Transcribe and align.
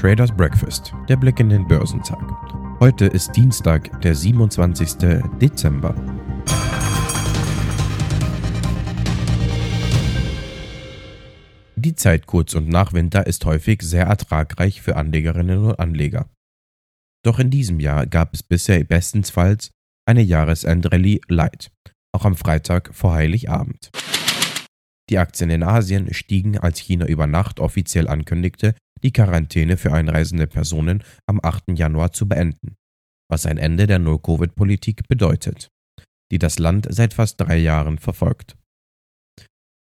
Traders 0.00 0.34
Breakfast, 0.34 0.94
der 1.10 1.16
Blick 1.16 1.40
in 1.40 1.50
den 1.50 1.68
Börsentag. 1.68 2.22
Heute 2.80 3.04
ist 3.04 3.32
Dienstag, 3.32 4.00
der 4.00 4.14
27. 4.14 5.20
Dezember. 5.38 5.94
Die 11.76 11.94
Zeit 11.94 12.26
kurz 12.26 12.54
und 12.54 12.70
nach 12.70 12.94
Winter 12.94 13.26
ist 13.26 13.44
häufig 13.44 13.82
sehr 13.82 14.06
ertragreich 14.06 14.80
für 14.80 14.96
Anlegerinnen 14.96 15.66
und 15.66 15.78
Anleger. 15.78 16.30
Doch 17.22 17.38
in 17.38 17.50
diesem 17.50 17.78
Jahr 17.78 18.06
gab 18.06 18.32
es 18.32 18.42
bisher 18.42 18.82
bestensfalls 18.82 19.70
eine 20.06 20.22
Jahresendrallye 20.22 21.20
Light, 21.28 21.70
auch 22.12 22.24
am 22.24 22.36
Freitag 22.36 22.94
vor 22.94 23.12
Heiligabend. 23.12 23.90
Die 25.10 25.18
Aktien 25.18 25.50
in 25.50 25.62
Asien 25.62 26.14
stiegen, 26.14 26.56
als 26.56 26.78
China 26.78 27.04
über 27.04 27.26
Nacht 27.26 27.60
offiziell 27.60 28.08
ankündigte, 28.08 28.74
die 29.02 29.12
Quarantäne 29.12 29.76
für 29.76 29.92
einreisende 29.92 30.46
Personen 30.46 31.02
am 31.26 31.40
8. 31.42 31.78
Januar 31.78 32.12
zu 32.12 32.28
beenden, 32.28 32.76
was 33.30 33.46
ein 33.46 33.58
Ende 33.58 33.86
der 33.86 33.98
No-Covid-Politik 33.98 35.08
bedeutet, 35.08 35.68
die 36.30 36.38
das 36.38 36.58
Land 36.58 36.86
seit 36.90 37.14
fast 37.14 37.40
drei 37.40 37.56
Jahren 37.56 37.98
verfolgt. 37.98 38.56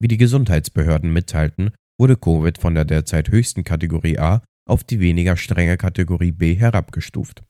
Wie 0.00 0.08
die 0.08 0.16
Gesundheitsbehörden 0.16 1.12
mitteilten, 1.12 1.72
wurde 1.98 2.16
Covid 2.16 2.58
von 2.58 2.74
der 2.74 2.84
derzeit 2.84 3.30
höchsten 3.30 3.64
Kategorie 3.64 4.18
A 4.18 4.42
auf 4.68 4.84
die 4.84 5.00
weniger 5.00 5.36
strenge 5.36 5.76
Kategorie 5.76 6.32
B 6.32 6.54
herabgestuft. 6.54 7.44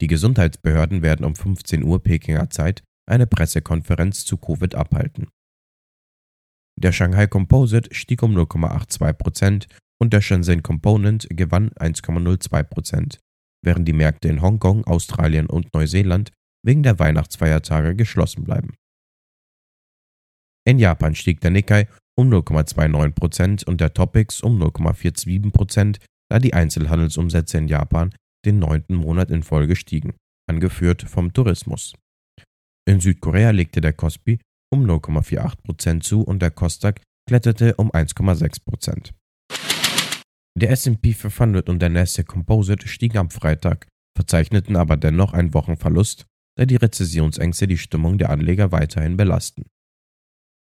Die 0.00 0.08
Gesundheitsbehörden 0.08 1.02
werden 1.02 1.24
um 1.24 1.34
15 1.34 1.82
Uhr 1.82 2.02
Pekinger 2.02 2.50
Zeit 2.50 2.82
eine 3.08 3.26
Pressekonferenz 3.26 4.24
zu 4.24 4.36
Covid 4.36 4.74
abhalten. 4.74 5.28
Der 6.78 6.92
Shanghai 6.92 7.26
Composite 7.26 7.94
stieg 7.94 8.22
um 8.22 8.36
0,82% 8.36 9.66
und 10.00 10.12
der 10.12 10.20
Shenzhen 10.20 10.62
Component 10.62 11.26
gewann 11.30 11.70
1,02%, 11.70 13.18
während 13.62 13.88
die 13.88 13.92
Märkte 13.92 14.28
in 14.28 14.42
Hongkong, 14.42 14.84
Australien 14.84 15.46
und 15.46 15.72
Neuseeland 15.74 16.32
wegen 16.64 16.82
der 16.82 16.98
Weihnachtsfeiertage 16.98 17.94
geschlossen 17.94 18.44
bleiben. 18.44 18.74
In 20.66 20.78
Japan 20.78 21.14
stieg 21.14 21.40
der 21.40 21.52
Nikkei 21.52 21.86
um 22.18 22.32
0,29% 22.32 23.64
und 23.66 23.80
der 23.80 23.94
Topix 23.94 24.40
um 24.40 24.60
0,47%, 24.60 25.98
da 26.28 26.38
die 26.38 26.54
Einzelhandelsumsätze 26.54 27.58
in 27.58 27.68
Japan 27.68 28.12
den 28.44 28.58
neunten 28.58 28.96
Monat 28.96 29.30
in 29.30 29.42
Folge 29.42 29.76
stiegen, 29.76 30.14
angeführt 30.48 31.02
vom 31.02 31.32
Tourismus. 31.32 31.94
In 32.88 33.00
Südkorea 33.00 33.50
legte 33.50 33.80
der 33.80 33.92
Kospi 33.92 34.40
um 34.72 34.84
0,48% 34.84 36.00
zu 36.00 36.22
und 36.22 36.42
der 36.42 36.50
Kostak 36.50 37.00
kletterte 37.28 37.74
um 37.76 37.90
1,6%. 37.92 39.12
Der 40.58 40.70
S&P 40.70 41.12
500 41.12 41.68
und 41.68 41.82
der 41.82 41.90
Nasdaq 41.90 42.28
Composite 42.28 42.88
stiegen 42.88 43.18
am 43.18 43.28
Freitag, 43.28 43.88
verzeichneten 44.16 44.74
aber 44.76 44.96
dennoch 44.96 45.34
einen 45.34 45.52
Wochenverlust, 45.52 46.24
da 46.56 46.64
die 46.64 46.76
Rezessionsängste 46.76 47.66
die 47.66 47.76
Stimmung 47.76 48.16
der 48.16 48.30
Anleger 48.30 48.72
weiterhin 48.72 49.18
belasten. 49.18 49.66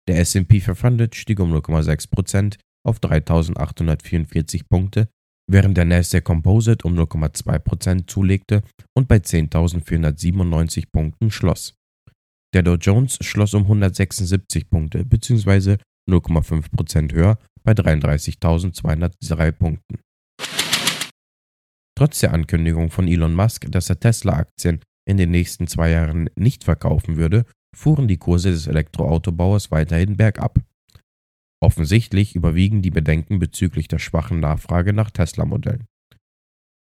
Der 0.08 0.20
S&P 0.20 0.60
500 0.60 1.16
stieg 1.16 1.40
um 1.40 1.52
0,6% 1.52 2.56
auf 2.86 3.00
3.844 3.00 4.62
Punkte, 4.68 5.08
während 5.50 5.76
der 5.76 5.86
Nasdaq 5.86 6.22
Composite 6.22 6.86
um 6.86 6.96
0,2% 6.96 8.06
zulegte 8.06 8.62
und 8.94 9.08
bei 9.08 9.16
10.497 9.16 10.84
Punkten 10.92 11.32
schloss. 11.32 11.74
Der 12.54 12.62
Dow 12.62 12.76
Jones 12.76 13.18
schloss 13.20 13.54
um 13.54 13.62
176 13.62 14.70
Punkte 14.70 15.04
bzw. 15.04 15.78
0,5% 16.08 17.12
höher 17.12 17.38
bei 17.62 17.72
33.203 17.72 19.52
Punkten. 19.52 20.00
Trotz 21.96 22.20
der 22.20 22.32
Ankündigung 22.32 22.90
von 22.90 23.08
Elon 23.08 23.34
Musk, 23.34 23.70
dass 23.70 23.90
er 23.90 24.00
Tesla-Aktien 24.00 24.80
in 25.06 25.16
den 25.16 25.30
nächsten 25.30 25.66
zwei 25.66 25.90
Jahren 25.90 26.30
nicht 26.34 26.64
verkaufen 26.64 27.16
würde, 27.16 27.44
fuhren 27.76 28.08
die 28.08 28.16
Kurse 28.16 28.50
des 28.50 28.66
Elektroautobauers 28.66 29.70
weiterhin 29.70 30.16
bergab. 30.16 30.60
Offensichtlich 31.62 32.34
überwiegen 32.34 32.80
die 32.80 32.90
Bedenken 32.90 33.38
bezüglich 33.38 33.86
der 33.86 33.98
schwachen 33.98 34.40
Nachfrage 34.40 34.92
nach 34.92 35.10
Tesla-Modellen. 35.10 35.86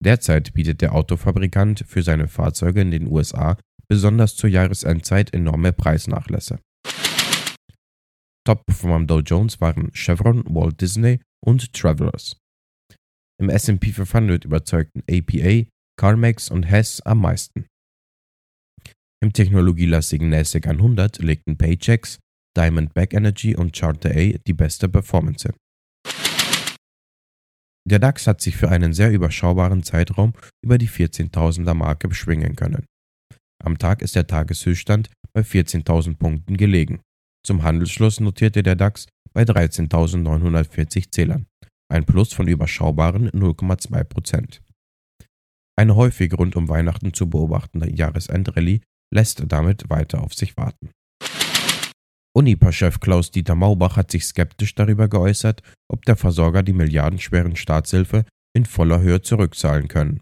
Derzeit 0.03 0.53
bietet 0.53 0.81
der 0.81 0.93
Autofabrikant 0.93 1.83
für 1.87 2.03
seine 2.03 2.27
Fahrzeuge 2.27 2.81
in 2.81 2.91
den 2.91 3.07
USA 3.07 3.57
besonders 3.87 4.35
zur 4.35 4.49
Jahresendzeit 4.49 5.33
enorme 5.33 5.73
Preisnachlässe. 5.73 6.59
Top-Performer 8.51 8.95
am 8.97 9.07
Dow 9.07 9.21
Jones 9.21 9.61
waren 9.61 9.93
Chevron, 9.93 10.43
Walt 10.53 10.81
Disney 10.81 11.21
und 11.39 11.71
Travelers. 11.71 12.35
Im 13.39 13.47
S&P 13.47 13.93
500 13.93 14.43
überzeugten 14.43 15.03
APA, 15.09 15.69
CarMax 15.97 16.51
und 16.51 16.63
Hess 16.63 16.99
am 16.99 17.21
meisten. 17.21 17.65
Im 19.23 19.31
technologielastigen 19.31 20.29
NASDAQ 20.29 20.67
100 20.67 21.19
legten 21.19 21.57
Paychecks, 21.57 22.19
Diamondback 22.57 23.13
Energy 23.13 23.55
und 23.55 23.73
Charter 23.73 24.11
A 24.11 24.37
die 24.45 24.53
beste 24.53 24.89
Performance 24.89 25.47
hin. 25.47 25.55
Der 27.89 27.99
DAX 27.99 28.27
hat 28.27 28.41
sich 28.41 28.57
für 28.57 28.67
einen 28.67 28.91
sehr 28.91 29.13
überschaubaren 29.13 29.83
Zeitraum 29.83 30.33
über 30.61 30.77
die 30.77 30.89
14.000er 30.89 31.73
Marke 31.73 32.09
beschwingen 32.09 32.57
können. 32.57 32.85
Am 33.63 33.77
Tag 33.77 34.01
ist 34.01 34.17
der 34.17 34.27
Tageshöchststand 34.27 35.09
bei 35.31 35.41
14.000 35.41 36.17
Punkten 36.17 36.57
gelegen. 36.57 36.99
Zum 37.45 37.63
Handelsschluss 37.63 38.19
notierte 38.19 38.63
der 38.63 38.75
DAX 38.75 39.07
bei 39.33 39.43
13.940 39.43 41.11
Zählern, 41.11 41.47
ein 41.91 42.05
Plus 42.05 42.33
von 42.33 42.47
überschaubaren 42.47 43.29
0,2% 43.31 44.59
Eine 45.77 45.95
häufig 45.95 46.33
rund 46.37 46.55
um 46.55 46.69
Weihnachten 46.69 47.13
zu 47.13 47.29
beobachtende 47.29 47.89
Jahresendrallye 47.89 48.81
lässt 49.13 49.43
damit 49.47 49.89
weiter 49.89 50.21
auf 50.23 50.33
sich 50.33 50.55
warten. 50.57 50.91
Unipa-Chef 52.33 53.01
Klaus-Dieter 53.01 53.55
Maubach 53.55 53.97
hat 53.97 54.11
sich 54.11 54.25
skeptisch 54.25 54.73
darüber 54.73 55.09
geäußert, 55.09 55.63
ob 55.91 56.05
der 56.05 56.15
Versorger 56.15 56.63
die 56.63 56.73
milliardenschweren 56.73 57.57
Staatshilfe 57.57 58.25
in 58.55 58.65
voller 58.65 59.01
Höhe 59.01 59.21
zurückzahlen 59.21 59.89
können. 59.89 60.21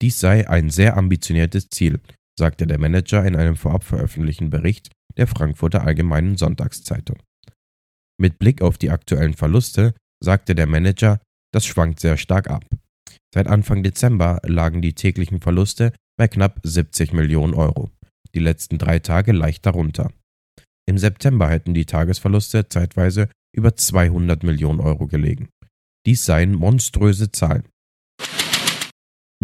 Dies 0.00 0.20
sei 0.20 0.48
ein 0.48 0.70
sehr 0.70 0.96
ambitioniertes 0.96 1.68
Ziel, 1.68 2.00
sagte 2.38 2.66
der 2.66 2.78
Manager 2.78 3.26
in 3.26 3.36
einem 3.36 3.56
vorab 3.56 3.84
veröffentlichten 3.84 4.48
Bericht 4.48 4.90
der 5.18 5.26
Frankfurter 5.26 5.84
Allgemeinen 5.84 6.36
Sonntagszeitung. 6.36 7.18
Mit 8.20 8.38
Blick 8.38 8.62
auf 8.62 8.78
die 8.78 8.90
aktuellen 8.90 9.34
Verluste 9.34 9.94
sagte 10.22 10.54
der 10.54 10.66
Manager, 10.66 11.20
das 11.52 11.66
schwankt 11.66 12.00
sehr 12.00 12.16
stark 12.16 12.48
ab. 12.48 12.64
Seit 13.34 13.46
Anfang 13.46 13.82
Dezember 13.82 14.40
lagen 14.44 14.80
die 14.80 14.94
täglichen 14.94 15.40
Verluste 15.40 15.92
bei 16.16 16.28
knapp 16.28 16.60
70 16.62 17.12
Millionen 17.12 17.54
Euro, 17.54 17.90
die 18.34 18.40
letzten 18.40 18.78
drei 18.78 18.98
Tage 18.98 19.32
leicht 19.32 19.66
darunter. 19.66 20.10
Im 20.88 20.98
September 20.98 21.48
hätten 21.48 21.74
die 21.74 21.84
Tagesverluste 21.84 22.68
zeitweise 22.68 23.28
über 23.54 23.76
200 23.76 24.42
Millionen 24.42 24.80
Euro 24.80 25.06
gelegen. 25.06 25.48
Dies 26.06 26.24
seien 26.24 26.54
monströse 26.54 27.30
Zahlen. 27.30 27.64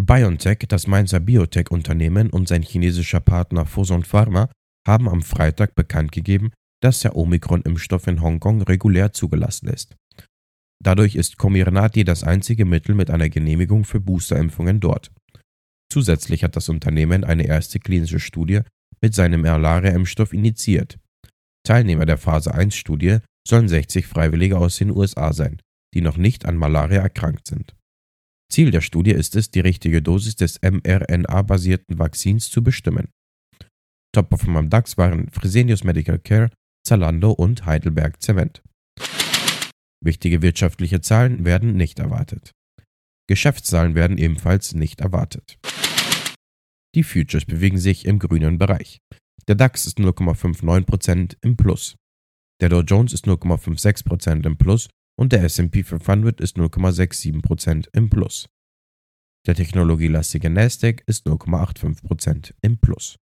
BioNTech, 0.01 0.65
das 0.67 0.87
Mainzer 0.87 1.19
Biotech-Unternehmen 1.19 2.29
und 2.29 2.47
sein 2.47 2.63
chinesischer 2.63 3.19
Partner 3.21 3.65
Fosun 3.65 4.03
Pharma 4.03 4.49
haben 4.87 5.09
am 5.09 5.21
Freitag 5.21 5.75
bekannt 5.75 6.11
gegeben, 6.11 6.51
dass 6.81 6.99
der 6.99 7.15
Omikron-Impfstoff 7.15 8.07
in 8.07 8.21
Hongkong 8.21 8.61
regulär 8.61 9.13
zugelassen 9.13 9.67
ist. 9.67 9.95
Dadurch 10.83 11.15
ist 11.15 11.37
Comirnaty 11.37 12.03
das 12.03 12.23
einzige 12.23 12.65
Mittel 12.65 12.95
mit 12.95 13.09
einer 13.09 13.29
Genehmigung 13.29 13.85
für 13.85 13.99
Boosterimpfungen 13.99 14.79
dort. 14.79 15.11
Zusätzlich 15.91 16.43
hat 16.43 16.55
das 16.55 16.69
Unternehmen 16.69 17.23
eine 17.23 17.47
erste 17.47 17.79
klinische 17.79 18.19
Studie 18.19 18.61
mit 19.01 19.15
seinem 19.15 19.41
Malaria-Impfstoff 19.41 20.33
initiiert. 20.33 20.99
Teilnehmer 21.65 22.05
der 22.05 22.17
Phase 22.17 22.53
1-Studie 22.53 23.19
sollen 23.47 23.67
60 23.67 24.05
Freiwillige 24.05 24.57
aus 24.57 24.77
den 24.77 24.91
USA 24.91 25.33
sein, 25.33 25.59
die 25.93 26.01
noch 26.01 26.17
nicht 26.17 26.45
an 26.45 26.57
Malaria 26.57 27.01
erkrankt 27.01 27.47
sind. 27.47 27.75
Ziel 28.51 28.71
der 28.71 28.81
Studie 28.81 29.11
ist 29.11 29.35
es, 29.35 29.49
die 29.49 29.59
richtige 29.59 30.01
Dosis 30.01 30.35
des 30.35 30.59
mRNA-basierten 30.61 31.97
Vakzins 31.97 32.49
zu 32.49 32.63
bestimmen. 32.63 33.09
Top-Performer 34.15 34.59
am 34.59 34.69
DAX 34.69 34.97
waren 34.97 35.29
Fresenius 35.29 35.83
Medical 35.83 36.19
Care, 36.19 36.49
Zalando 36.85 37.31
und 37.31 37.65
Heidelberg 37.65 38.21
Zement. 38.21 38.63
Wichtige 40.01 40.41
wirtschaftliche 40.41 41.01
Zahlen 41.01 41.43
werden 41.43 41.75
nicht 41.75 41.99
erwartet. 41.99 42.51
Geschäftszahlen 43.27 43.93
werden 43.93 44.17
ebenfalls 44.17 44.73
nicht 44.73 45.01
erwartet. 45.01 45.57
Die 46.95 47.03
Futures 47.03 47.43
bewegen 47.43 47.77
sich 47.77 48.05
im 48.05 48.19
grünen 48.19 48.57
Bereich. 48.57 48.99
Der 49.49 49.55
DAX 49.55 49.85
ist 49.85 49.97
0,59% 49.97 51.35
im 51.41 51.57
Plus. 51.57 51.97
Der 52.61 52.69
Dow 52.69 52.81
Jones 52.81 53.11
ist 53.11 53.25
0,56% 53.25 54.45
im 54.45 54.57
Plus 54.57 54.87
und 55.19 55.33
der 55.33 55.43
S&P 55.43 55.83
500 55.83 56.39
ist 56.39 56.55
0,67% 56.55 57.89
im 57.91 58.09
Plus. 58.09 58.47
Der 59.45 59.55
technologielastige 59.55 60.49
Nasdaq 60.49 61.03
ist 61.05 61.27
0,85% 61.27 62.53
im 62.61 62.77
Plus. 62.77 63.17